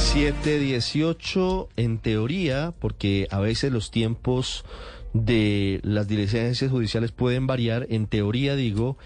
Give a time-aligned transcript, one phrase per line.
[0.00, 4.64] 718 en teoría, porque a veces los tiempos
[5.12, 8.96] de las diligencias judiciales pueden variar, en teoría digo,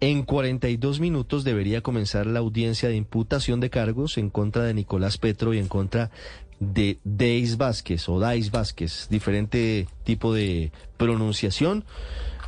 [0.00, 5.18] en 42 minutos debería comenzar la audiencia de imputación de cargos en contra de Nicolás
[5.18, 6.10] Petro y en contra
[6.58, 11.84] de Deis Vázquez o Dais Vázquez, diferente tipo de pronunciación.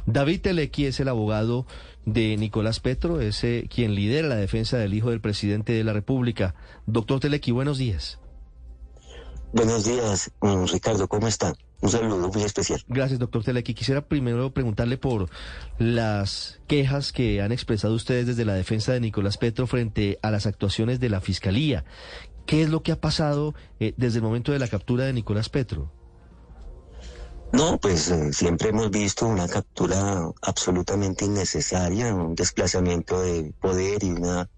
[0.07, 1.66] David Telequi es el abogado
[2.05, 5.93] de Nicolás Petro, es eh, quien lidera la defensa del hijo del presidente de la
[5.93, 6.55] República.
[6.86, 8.18] Doctor Telequi, buenos días.
[9.53, 10.30] Buenos días,
[10.72, 11.54] Ricardo, ¿cómo está?
[11.82, 12.80] Un saludo muy especial.
[12.86, 13.75] Gracias, doctor Telequi.
[13.75, 15.29] Quisiera primero preguntarle por
[15.79, 20.46] las quejas que han expresado ustedes desde la defensa de Nicolás Petro frente a las
[20.46, 21.85] actuaciones de la Fiscalía.
[22.46, 25.49] ¿Qué es lo que ha pasado eh, desde el momento de la captura de Nicolás
[25.49, 25.93] Petro?
[27.53, 34.11] No, pues eh, siempre hemos visto una captura absolutamente innecesaria, un desplazamiento de poder y
[34.11, 34.48] un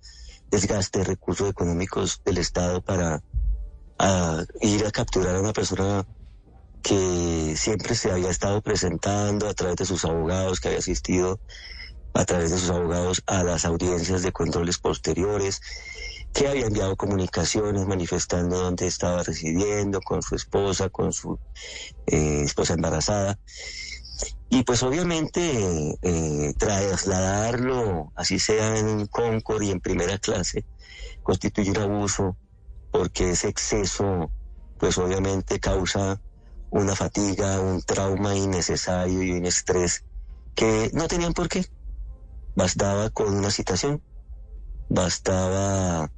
[0.48, 3.20] desgaste de recursos económicos del Estado para
[4.61, 6.07] ir a capturar a una persona
[6.83, 11.41] que siempre se había estado presentando a través de sus abogados, que había asistido
[12.12, 15.61] a través de sus abogados a las audiencias de controles posteriores,
[16.34, 21.38] que había enviado comunicaciones manifestando dónde estaba residiendo, con su esposa, con su
[22.06, 23.38] eh, esposa embarazada.
[24.50, 30.66] Y pues obviamente eh, trasladarlo, así sea en un Concord y en primera clase,
[31.22, 32.36] constituye un abuso
[32.90, 34.30] porque ese exceso
[34.78, 36.20] pues obviamente causa
[36.70, 40.05] una fatiga, un trauma innecesario y un estrés
[40.56, 41.64] que no tenían por qué.
[42.56, 44.02] Bastaba con una citación,
[44.88, 46.10] bastaba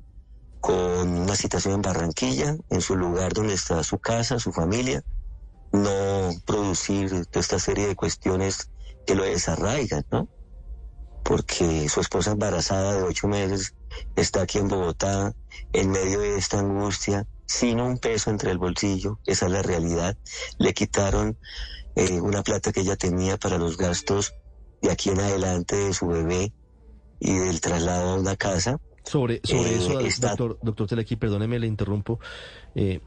[0.60, 5.02] con una citación en Barranquilla, en su lugar donde está su casa, su familia,
[5.72, 8.70] no producir toda esta serie de cuestiones
[9.06, 10.28] que lo desarraigan, ¿no?
[11.22, 13.74] Porque su esposa embarazada de ocho meses
[14.14, 15.32] está aquí en Bogotá,
[15.72, 20.16] en medio de esta angustia, sin un peso entre el bolsillo, esa es la realidad.
[20.58, 21.38] Le quitaron
[21.94, 24.34] eh, una plata que ella tenía para los gastos
[24.82, 26.52] de aquí en adelante de su bebé
[27.20, 31.66] y del traslado a una casa sobre, sobre eh, eso, doctor, doctor Telequi, perdóneme, le
[31.66, 32.18] interrumpo.
[32.74, 33.00] Eh,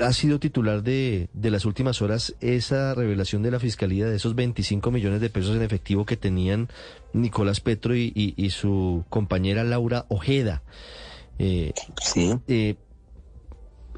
[0.00, 4.34] ha sido titular de, de las últimas horas esa revelación de la Fiscalía de esos
[4.36, 6.68] 25 millones de pesos en efectivo que tenían
[7.12, 10.62] Nicolás Petro y, y, su compañera Laura Ojeda.
[11.38, 12.38] Eh, sí.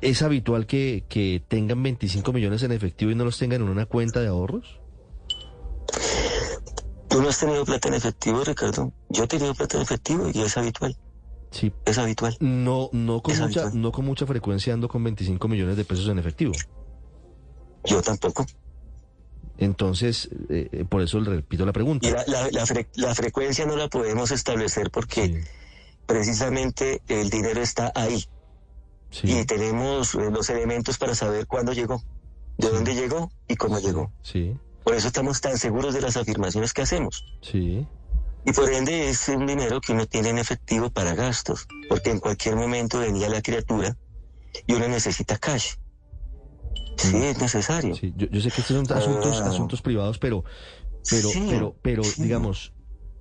[0.00, 3.84] ¿Es habitual que, que tengan 25 millones en efectivo y no los tengan en una
[3.84, 4.80] cuenta de ahorros?
[7.08, 8.92] ¿Tú no has tenido plata en efectivo, Ricardo?
[9.10, 10.96] Yo he tenido plata en efectivo y es habitual.
[11.50, 11.72] Sí.
[11.84, 12.36] Es habitual.
[12.40, 16.18] No, no con mucha, no con mucha frecuencia ando con 25 millones de pesos en
[16.18, 16.52] efectivo.
[17.84, 18.46] Yo tampoco.
[19.58, 22.08] Entonces, eh, eh, por eso le repito la pregunta.
[22.26, 25.44] la, frecuencia no la podemos establecer porque
[26.06, 28.24] precisamente el dinero está ahí.
[29.22, 32.02] Y tenemos eh, los elementos para saber cuándo llegó,
[32.58, 34.12] de dónde llegó y cómo llegó.
[34.22, 34.56] Sí.
[34.84, 37.24] Por eso estamos tan seguros de las afirmaciones que hacemos.
[37.42, 37.86] Sí.
[38.44, 42.20] Y por ende es un dinero que uno tiene en efectivo para gastos, porque en
[42.20, 43.96] cualquier momento venía la criatura
[44.66, 45.74] y uno necesita cash.
[46.96, 47.22] Sí, mm.
[47.22, 47.94] es necesario.
[47.94, 49.48] Sí, yo, sé que estos son asuntos, ah.
[49.48, 50.44] asuntos privados, pero,
[51.08, 52.72] pero, pero, pero, digamos,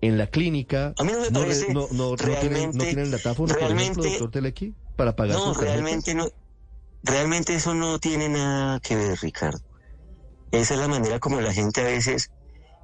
[0.02, 0.94] en la clínica.
[0.98, 1.74] A mí no me parece.
[1.74, 5.38] No, no, tienen, no tienen datáfono, por ejemplo, doctor Telequi, para pagar.
[5.38, 6.30] No, realmente no.
[7.02, 9.60] Realmente eso no tiene nada que ver, Ricardo.
[10.52, 12.32] Esa es la manera como la gente a veces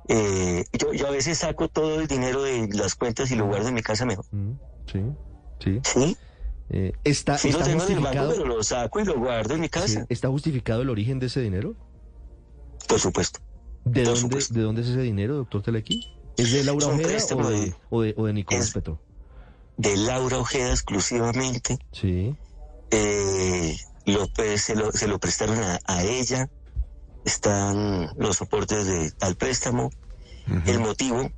[0.07, 3.69] eh, yo, yo, a veces saco todo el dinero de las cuentas y lo guardo
[3.69, 4.25] en mi casa mejor.
[4.31, 4.51] Mm,
[4.91, 5.01] sí,
[5.59, 5.79] sí.
[5.83, 6.17] ¿Sí?
[6.69, 9.19] Eh, está, sí, está lo tengo justificado, en el banco, pero lo saco y lo
[9.19, 10.05] guardo en mi casa.
[10.09, 11.75] ¿Está justificado el origen de ese dinero?
[12.87, 13.39] Por supuesto.
[13.83, 16.11] ¿De, dónde, ¿de dónde es ese dinero, doctor Telequi?
[16.37, 18.99] ¿Es de Laura Ojeda o de, o, de, o de, Nicolás Petro?
[19.77, 21.77] De Laura Ojeda exclusivamente.
[21.91, 22.35] Sí.
[22.91, 26.49] Eh, lo, pues, se, lo, se lo prestaron a, a ella
[27.25, 29.89] están los soportes de tal préstamo,
[30.67, 31.29] el motivo,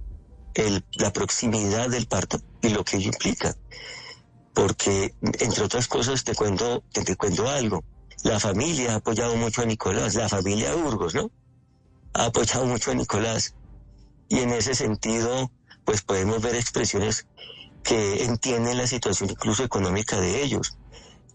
[0.54, 3.56] el, la proximidad del parto y lo que ello implica.
[4.54, 7.84] Porque, entre otras cosas, te cuento, te, cuento algo.
[8.24, 11.32] La familia ha apoyado mucho a Nicolás, la familia Burgos, ¿no?
[12.14, 13.56] Ha apoyado mucho a Nicolás.
[14.28, 15.52] Y en ese sentido,
[15.86, 17.28] pues podemos ver expresiones
[17.84, 20.78] que entienden la situación incluso económica de ellos.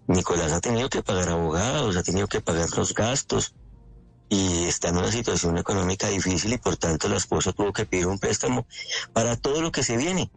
[0.09, 3.55] Nicolás ha tenido que pagar abogados, ha tenido que pagar los gastos,
[4.33, 8.07] y está en una situación económica difícil y por tanto la esposa tuvo que pedir
[8.07, 8.67] un préstamo
[9.13, 10.31] para todo lo que se viene,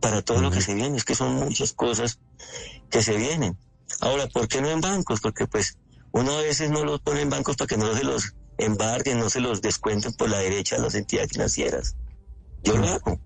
[0.00, 2.20] para todo lo que se viene, es que son muchas cosas
[2.90, 3.56] que se vienen.
[4.00, 5.22] Ahora, ¿por qué no en bancos?
[5.22, 5.78] Porque pues
[6.12, 9.30] uno a veces no los pone en bancos para que no se los embarguen, no
[9.30, 11.96] se los descuenten por la derecha a las entidades financieras.
[12.62, 13.18] Yo lo hago.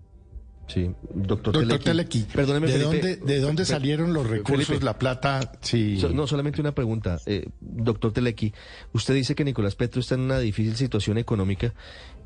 [0.69, 2.23] Sí, doctor, doctor Telequi.
[2.25, 5.53] Perdóneme, ¿De, dónde, ¿De dónde salieron los recursos, la plata?
[5.61, 6.03] Sí.
[6.13, 7.21] no, solamente una pregunta.
[7.27, 8.53] Eh, doctor Telequi,
[8.93, 11.73] usted dice que Nicolás Petro está en una difícil situación económica.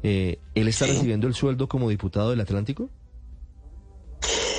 [0.02, 2.88] Eh, ¿Él está recibiendo el sueldo como diputado del Atlántico?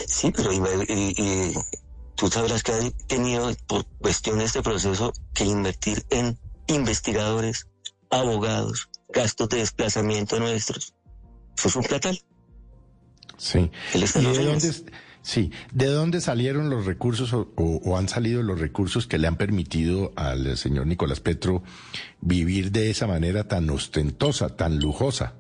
[0.05, 0.51] Sí, pero
[2.15, 6.37] tú sabrás que ha tenido por cuestiones de proceso que invertir en
[6.67, 7.67] investigadores,
[8.11, 10.93] abogados, gastos de desplazamiento nuestros.
[11.57, 12.19] Eso es un platal.
[13.41, 13.71] Sí.
[13.93, 14.71] de dónde,
[15.23, 20.13] sí, ¿de dónde salieron los recursos o, han salido los recursos que le han permitido
[20.15, 21.63] al señor Nicolás Petro
[22.21, 25.33] vivir de esa manera tan ostentosa, tan lujosa?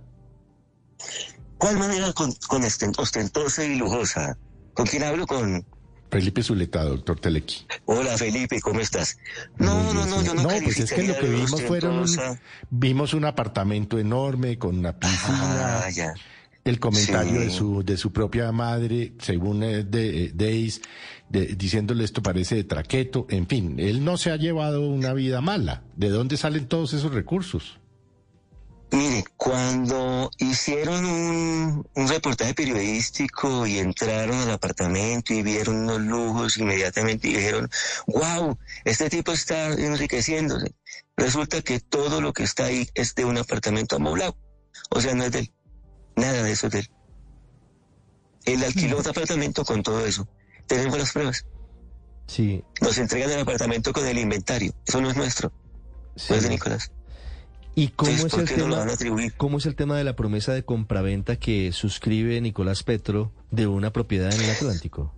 [1.59, 2.33] ¿Cuál manera con,
[2.97, 4.35] ostentosa y lujosa?
[4.73, 5.27] ¿Con quién hablo?
[5.27, 5.63] Con
[6.09, 7.67] Felipe Zuleta, doctor Telequi.
[7.85, 9.19] Hola Felipe, ¿cómo estás?
[9.57, 10.41] No, no, no, yo no.
[10.41, 12.05] No, pues es que lo que vimos fueron,
[12.71, 15.83] vimos un apartamento enorme con una piscina.
[15.83, 16.15] Ah, ya
[16.63, 20.81] el comentario de su de su propia madre, según eh, de, eh, Deis,
[21.29, 25.83] diciéndole esto parece de traqueto, en fin, él no se ha llevado una vida mala.
[25.95, 27.79] ¿De dónde salen todos esos recursos?
[28.93, 36.57] Mire, cuando hicieron un, un, reportaje periodístico y entraron al apartamento y vieron unos lujos,
[36.57, 37.69] inmediatamente dijeron,
[38.07, 40.73] wow, este tipo está enriqueciéndose.
[41.15, 44.35] Resulta que todo lo que está ahí es de un apartamento amoblado.
[44.89, 45.49] O sea, no es del
[46.15, 46.89] Nada de eso de él.
[48.45, 50.27] Él alquiló un apartamento con todo eso.
[50.67, 51.45] Tenemos las pruebas.
[52.27, 52.63] Sí.
[52.81, 54.73] Nos entregan el apartamento con el inventario.
[54.85, 55.51] Eso no es nuestro.
[56.29, 56.91] No es de Nicolás.
[57.73, 58.85] ¿Y cómo es, el tema,
[59.37, 63.93] cómo es el tema de la promesa de compraventa que suscribe Nicolás Petro de una
[63.93, 65.13] propiedad en el Atlántico?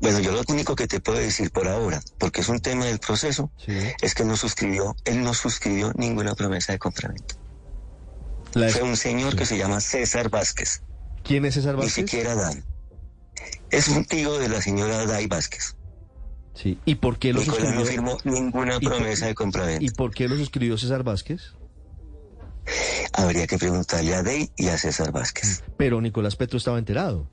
[0.00, 2.98] Bueno, yo lo único que te puedo decir por ahora, porque es un tema del
[2.98, 7.36] proceso, es que no suscribió, él no suscribió ninguna promesa de compraventa.
[8.52, 10.82] Fue un señor que se llama César Vázquez.
[11.22, 11.96] ¿Quién es César Vázquez?
[11.98, 12.64] Ni siquiera Dan.
[13.70, 15.76] Es un tío de la señora Day Vázquez.
[16.54, 16.78] Sí.
[16.84, 17.74] ¿Y por qué lo suscribió?
[17.74, 19.84] no firmó ninguna promesa de compraventa.
[19.84, 21.54] ¿Y por qué lo suscribió César Vázquez?
[23.12, 25.62] Habría que preguntarle a Day y a César Vázquez.
[25.76, 27.28] Pero Nicolás Petro estaba enterado.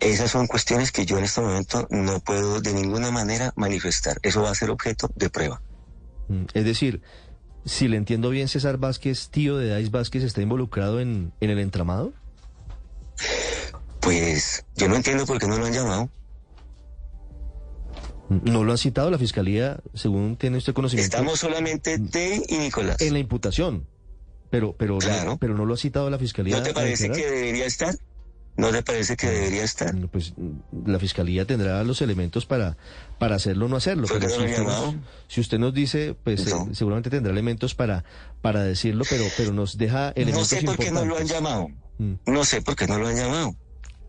[0.00, 4.18] Esas son cuestiones que yo en este momento no puedo de ninguna manera manifestar.
[4.22, 5.62] Eso va a ser objeto de prueba.
[6.28, 7.00] Mm, es decir,
[7.64, 12.12] si le entiendo bien, César Vázquez, tío de Dais Vázquez, está involucrado en, el entramado.
[14.00, 16.10] Pues yo no entiendo por qué no lo han llamado.
[18.28, 21.16] No lo ha citado la fiscalía, según tiene usted conocimiento.
[21.16, 23.00] Estamos solamente de y Nicolás.
[23.00, 23.86] En la imputación.
[24.50, 26.58] Pero, pero, no, pero no lo ha citado la fiscalía.
[26.58, 27.94] ¿No te parece que debería estar?
[28.56, 29.94] ¿No le parece que debería estar?
[30.08, 30.32] Pues
[30.86, 32.76] la fiscalía tendrá los elementos para,
[33.18, 34.06] para hacerlo o no hacerlo.
[34.08, 34.94] Pero si, usted nos,
[35.26, 38.04] si, usted nos, dice, pues eh, seguramente tendrá elementos para,
[38.42, 41.68] para decirlo, pero, pero nos deja elementos No sé por qué no lo han llamado.
[41.98, 42.14] Mm.
[42.26, 43.56] No sé por qué no lo han llamado.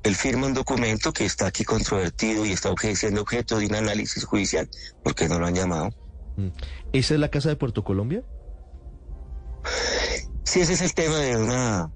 [0.04, 4.26] Él firma un documento que está aquí controvertido y está siendo objeto de un análisis
[4.26, 4.70] judicial.
[5.04, 5.90] ¿Por qué no lo han llamado?
[6.38, 6.50] Mm.
[6.94, 8.24] ¿Esa es la casa de Puerto Colombia?
[10.44, 11.92] Sí, ese es el tema de una...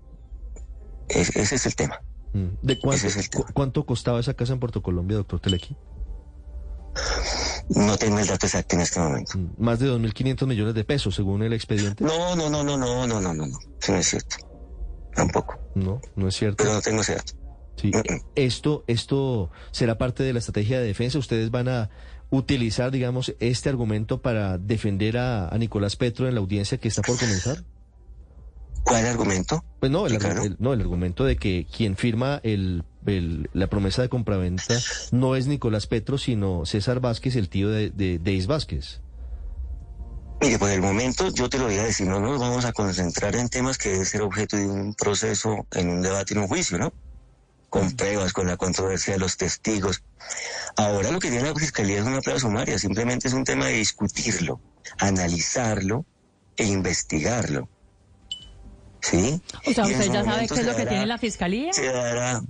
[1.10, 2.01] ese es el tema.
[2.34, 2.48] Mm.
[2.62, 3.08] ¿De cuánto,
[3.54, 5.76] cuánto costaba esa casa en Puerto Colombia, doctor Telequi?
[7.70, 9.38] No tengo el dato exacto en este momento.
[9.38, 9.50] Mm.
[9.58, 12.04] Más de 2.500 millones de pesos, según el expediente.
[12.04, 13.46] No, no, no, no, no, no, no, no.
[13.81, 14.36] Eso no es cierto.
[15.14, 15.60] Tampoco.
[15.76, 16.64] No, no es cierto.
[16.64, 17.34] Pero no tengo ese dato.
[17.76, 17.92] Sí.
[17.92, 18.18] No, no.
[18.36, 21.20] Esto, esto será parte de la estrategia de defensa.
[21.20, 21.90] Ustedes van a
[22.30, 27.01] utilizar, digamos, este argumento para defender a, a Nicolás Petro en la audiencia que está
[27.01, 27.63] por comenzar.
[28.89, 29.63] ¿Cuál argumento?
[29.79, 32.84] Pues no, el, no, el argumento de que quien firma el,
[33.53, 34.79] la promesa de compraventa
[35.12, 39.01] no es Nicolás Petro, sino César Vázquez, el tío de, de, Deis Vázquez.
[40.41, 43.36] Mire, por el momento yo te lo voy a decir, no nos vamos a concentrar
[43.36, 46.79] en temas que deben ser objeto de un proceso, en un debate, en un juicio,
[46.79, 46.91] ¿no?
[47.69, 50.01] Con pruebas, con la controversia de los testigos.
[50.77, 53.74] Ahora lo que tiene la Fiscalía es una prueba sumaria, simplemente es un tema de
[53.74, 54.60] discutirlo,
[54.98, 56.05] analizarlo
[56.58, 57.69] e investigarlo.
[59.01, 59.41] ¿Sí?
[59.65, 61.74] O sea, ¿usted ya sabe qué es lo que tiene la fiscalía?
[61.74, 62.41] Se dará.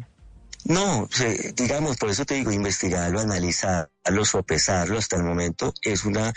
[0.65, 1.07] No,
[1.55, 6.33] digamos, por eso te digo, investigarlo, analizarlo, sopesarlo hasta el momento es una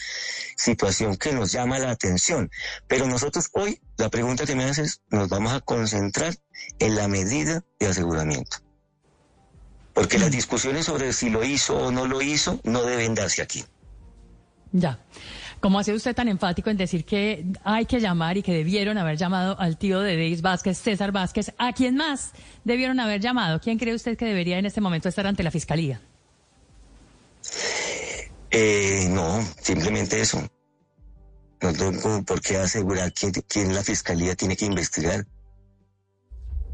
[0.56, 2.50] situación que nos llama la atención.
[2.86, 6.36] Pero nosotros hoy, la pregunta que me haces, nos vamos a concentrar
[6.78, 8.58] en la medida de aseguramiento.
[9.92, 10.32] Porque las mm.
[10.32, 13.64] discusiones sobre si lo hizo o no lo hizo no deben darse aquí.
[14.72, 14.98] Ya.
[15.62, 19.16] ¿Cómo hace usted tan enfático en decir que hay que llamar y que debieron haber
[19.16, 21.52] llamado al tío de Deis Vázquez, César Vázquez?
[21.56, 22.32] ¿A quién más
[22.64, 23.60] debieron haber llamado?
[23.60, 26.00] ¿Quién cree usted que debería en este momento estar ante la fiscalía?
[28.50, 30.44] Eh, no, simplemente eso.
[31.60, 35.24] No tengo por qué asegurar quién, quién la fiscalía tiene que investigar.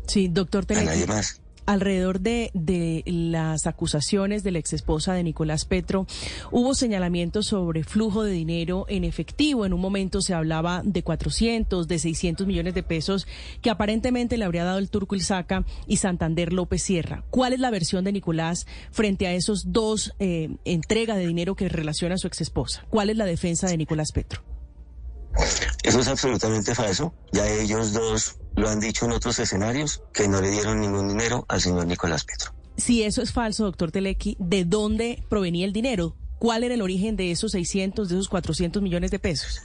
[0.07, 0.64] Sí, doctor.
[0.71, 6.06] A nadie más alrededor de, de las acusaciones de la exesposa de Nicolás Petro,
[6.50, 9.66] hubo señalamientos sobre flujo de dinero en efectivo.
[9.66, 13.26] En un momento se hablaba de 400, de 600 millones de pesos
[13.60, 17.25] que aparentemente le habría dado el Turco Ilzaca y Santander López Sierra.
[17.28, 21.68] ¿Cuál es la versión de Nicolás frente a esos dos eh, entregas de dinero que
[21.68, 22.87] relaciona a su exesposa?
[22.88, 24.58] ¿Cuál es la defensa de Nicolás Petro?
[25.83, 27.14] Eso es absolutamente falso.
[27.33, 31.45] Ya ellos dos lo han dicho en otros escenarios que no le dieron ningún dinero
[31.49, 32.52] al señor Nicolás Petro.
[32.76, 36.16] Si eso es falso, doctor Telequi, ¿de dónde provenía el dinero?
[36.38, 39.62] ¿Cuál era el origen de esos 600, de esos 400 millones de pesos?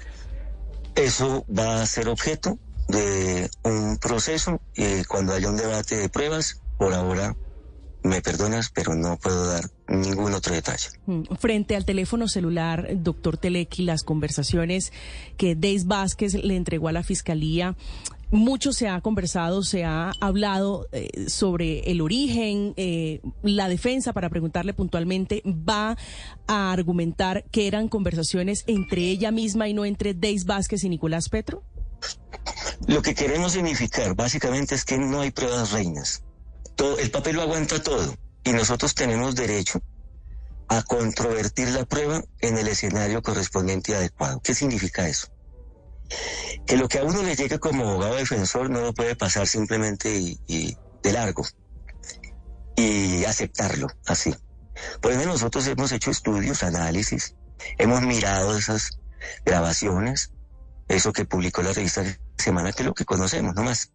[0.96, 6.62] Eso va a ser objeto de un proceso y cuando haya un debate de pruebas.
[6.78, 7.36] Por ahora
[8.04, 9.70] me perdonas, pero no puedo dar
[10.02, 10.90] ningún otro detalle.
[11.06, 14.92] Mm, frente al teléfono celular, doctor Telequi, las conversaciones
[15.38, 17.76] que Deis Vázquez le entregó a la fiscalía,
[18.32, 24.30] mucho se ha conversado, se ha hablado eh, sobre el origen, eh, la defensa, para
[24.30, 25.98] preguntarle puntualmente, va
[26.48, 31.30] a argumentar que eran conversaciones entre ella misma y no entre Deis Vázquez y Nicolás
[31.30, 31.64] Petro.
[32.88, 36.24] Lo que queremos significar básicamente es que no hay pruebas reinas
[37.00, 39.82] el papel lo aguanta todo y nosotros tenemos derecho
[40.68, 44.42] a controvertir la prueba en el escenario correspondiente y adecuado.
[44.42, 45.28] ¿Qué significa eso?
[46.66, 50.14] Que lo que a uno le llegue como abogado defensor no lo puede pasar simplemente
[50.48, 51.46] y, de largo
[52.76, 54.36] y aceptarlo así.
[55.02, 57.36] Por eso nosotros hemos hecho estudios, análisis,
[57.78, 59.00] hemos mirado esas
[59.46, 60.32] grabaciones,
[60.88, 62.04] eso que publicó la revista
[62.38, 63.94] Semana, que es lo que conocemos, no más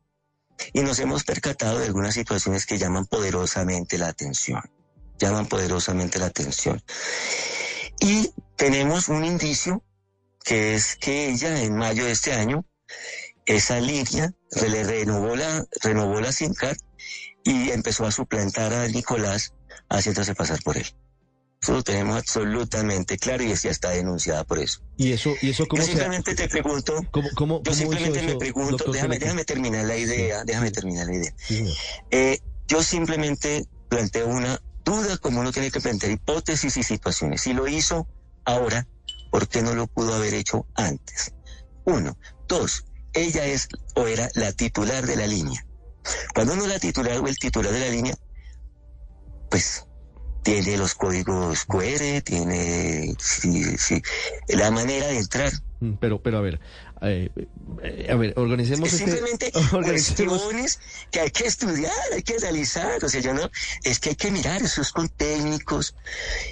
[0.72, 4.62] y nos hemos percatado de algunas situaciones que llaman poderosamente la atención,
[5.18, 6.82] llaman poderosamente la atención.
[8.00, 9.82] Y tenemos un indicio
[10.44, 12.64] que es que ella en mayo de este año,
[13.44, 14.32] esa línea
[14.66, 16.54] le renovó la, renovó la SIM
[17.44, 19.54] y empezó a suplantar a Nicolás
[19.88, 20.86] haciéndose pasar por él.
[21.60, 24.80] Eso lo tenemos absolutamente claro y ya está denunciada por eso.
[24.96, 29.18] ¿Y eso, y eso cómo Yo simplemente te pregunto, ¿Cómo, yo simplemente me pregunto, déjame,
[29.18, 31.34] déjame terminar la idea, déjame terminar la idea.
[32.10, 32.38] Eh,
[32.68, 37.42] yo simplemente planteo una duda como uno tiene que plantear hipótesis y situaciones.
[37.42, 38.06] Si lo hizo
[38.44, 38.86] ahora,
[39.32, 41.34] ¿por qué no lo pudo haber hecho antes?
[41.84, 42.16] Uno.
[42.46, 42.84] Dos,
[43.14, 45.66] ella es o era la titular de la línea.
[46.34, 48.16] Cuando uno es la titular o el titular de la línea,
[49.50, 49.88] pues
[50.49, 53.14] tiene los códigos QR, tiene
[54.49, 55.52] la manera de entrar.
[55.81, 56.59] Mm, pero, pero a ver,
[57.02, 57.31] eh,
[58.11, 58.88] a ver, organicemos.
[58.88, 63.05] Es este simplemente cuestiones que hay que estudiar, hay que analizar.
[63.05, 63.50] O sea, yo no,
[63.85, 65.95] es que hay que mirar eso es con técnicos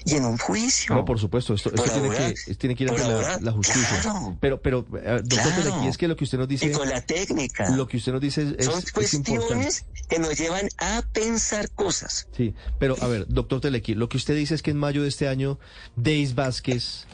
[0.05, 0.95] y en un juicio.
[0.95, 4.03] No, por supuesto, esto, tiene, que, tiene, que, ir ante la, justicia.
[4.41, 6.67] pero, pero, eh, doctor aquí es que lo que usted nos dice.
[6.67, 7.71] Y con la técnica.
[7.71, 8.67] Lo que usted nos dice es.
[8.67, 12.29] Son cuestiones que nos llevan a pensar cosas.
[12.37, 15.09] Sí, pero a ver, doctor Telequi, lo que usted dice es que en mayo de
[15.09, 15.59] este año,
[15.97, 17.07] Deis Vázquez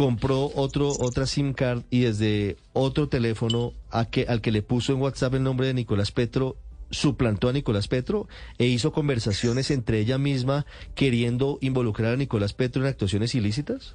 [0.00, 4.94] compró otro, otra SIM card y desde otro teléfono a que, al que le puso
[4.94, 6.56] en WhatsApp el nombre de Nicolás Petro,
[6.90, 8.26] suplantó a Nicolás Petro
[8.56, 10.64] e hizo conversaciones entre ella misma
[10.94, 13.94] queriendo involucrar a Nicolás Petro en actuaciones ilícitas?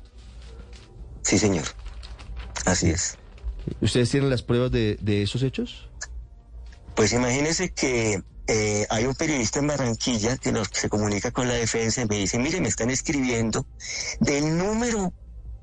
[1.24, 1.66] Sí, señor.
[2.68, 3.18] Así es.
[3.82, 5.90] ¿Ustedes tienen las pruebas de, de esos hechos?
[6.96, 11.56] Pues imagínense que eh, hay un periodista en Barranquilla que nos se comunica con la
[11.56, 13.66] defensa y me dice, mire, me están escribiendo
[14.20, 15.12] del número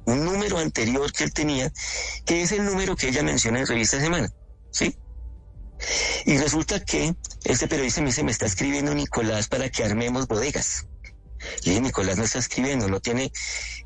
[0.04, 1.72] un número anterior que él tenía,
[2.24, 4.32] que es el número que ella menciona en Revista Semana,
[4.70, 4.96] ¿sí?
[6.26, 10.86] Y resulta que este periodista me dice, me está escribiendo Nicolás para que armemos bodegas.
[11.64, 13.32] Y Nicolás no está escribiendo, no tiene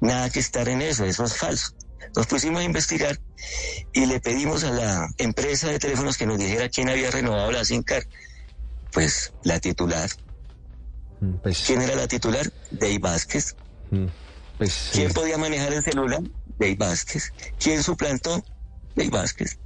[0.01, 1.75] nada que estar en eso, eso es falso.
[2.15, 3.19] Nos pusimos a investigar
[3.93, 7.65] y le pedimos a la empresa de teléfonos que nos dijera quién había renovado la
[7.65, 8.07] SINCAR.
[8.93, 10.09] Pues la titular.
[11.21, 12.51] Mm, pues ¿Quién era la titular?
[12.71, 13.57] Dey Vázquez.
[13.91, 14.07] Mm.
[14.59, 16.23] Pues, ¿Quién podía manejar el celular?
[16.59, 17.33] Dave Vázquez.
[17.59, 18.43] ¿Quién suplantó?
[18.95, 19.59] Dave Vázquez.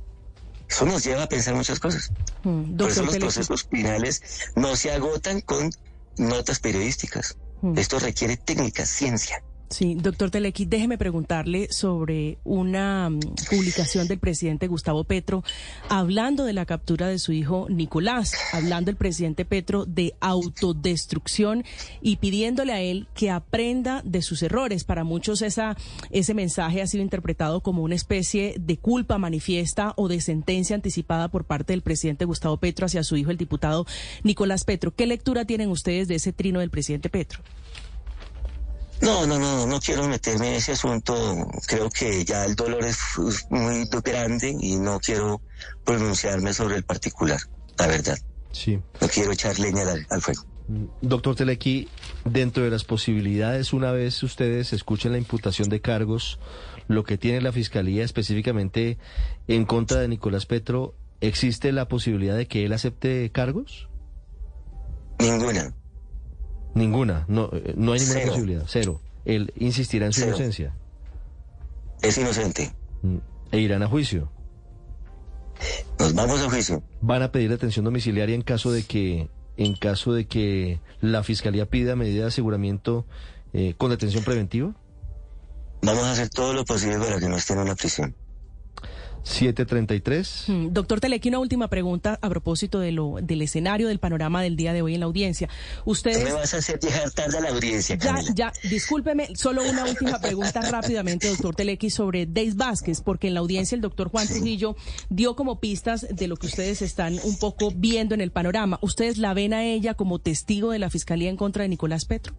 [0.68, 2.12] Eso nos lleva a pensar muchas cosas.
[2.44, 4.22] Mm, Por eso los procesos finales
[4.56, 5.70] no se agotan con
[6.16, 7.36] notas periodísticas.
[7.62, 7.78] Mm.
[7.78, 9.42] Esto requiere técnica, ciencia.
[9.70, 15.44] Sí, doctor Telequi, déjeme preguntarle sobre una mm, publicación del presidente Gustavo Petro
[15.88, 21.64] hablando de la captura de su hijo Nicolás, hablando el presidente Petro de autodestrucción
[22.02, 24.82] y pidiéndole a él que aprenda de sus errores.
[24.82, 25.76] Para muchos esa,
[26.10, 31.28] ese mensaje ha sido interpretado como una especie de culpa manifiesta o de sentencia anticipada
[31.28, 33.86] por parte del presidente Gustavo Petro hacia su hijo, el diputado
[34.24, 34.90] Nicolás Petro.
[34.90, 37.40] ¿Qué lectura tienen ustedes de ese trino del presidente Petro?
[39.00, 41.14] No, no, no, no quiero meterme en ese asunto.
[41.66, 42.98] Creo que ya el dolor es
[43.48, 45.40] muy grande y no quiero
[45.84, 47.40] pronunciarme sobre el particular,
[47.78, 48.18] la verdad.
[48.52, 48.78] Sí.
[49.00, 50.44] No quiero echar leña al, fuego.
[51.00, 51.88] Doctor Telequi,
[52.24, 56.38] dentro de las posibilidades, una vez ustedes escuchen la imputación de cargos,
[56.86, 58.98] lo que tiene la Fiscalía específicamente
[59.48, 63.88] en contra de Nicolás Petro, ¿existe la posibilidad de que él acepte cargos?
[65.18, 65.74] Ninguna.
[66.74, 69.00] Ninguna, no, eh, no hay ninguna posibilidad, cero.
[69.24, 70.74] Él insistirá en su inocencia.
[72.02, 72.72] Es inocente.
[73.02, 73.16] Mm,
[73.52, 74.30] ¿E irán a juicio?
[75.98, 76.82] Nos vamos a juicio.
[77.00, 81.66] ¿Van a pedir detención domiciliaria en caso de que, en caso de que la fiscalía
[81.66, 83.06] pida medida de aseguramiento
[83.52, 84.74] eh, con detención preventiva?
[85.82, 88.14] Vamos a hacer todo lo posible para que no estén en la prisión.
[89.22, 90.44] 733.
[90.48, 94.56] Mm, doctor Telequi, una última pregunta a propósito de lo, del escenario del panorama del
[94.56, 95.48] día de hoy en la audiencia.
[95.84, 96.24] Ustedes...
[96.24, 100.18] me vas a hacer llegar tarde a la audiencia, Ya, ya, discúlpeme, solo una última
[100.20, 104.76] pregunta rápidamente, doctor Telequi, sobre Deis Vázquez, porque en la audiencia el doctor Juan Trujillo
[105.08, 108.78] dio como pistas de lo que ustedes están un poco viendo en el panorama.
[108.82, 112.34] ¿Ustedes la ven a ella como testigo de la Fiscalía en contra de Nicolás Petro?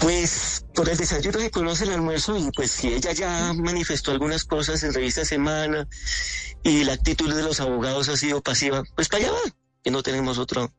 [0.00, 4.44] Pues por el desayuno se conoce el almuerzo y pues si ella ya manifestó algunas
[4.44, 5.88] cosas en revista Semana
[6.62, 10.02] y la actitud de los abogados ha sido pasiva, pues para allá va, que no
[10.02, 10.72] tenemos otro,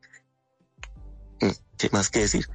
[1.41, 2.47] mm, ¿qué más que decir?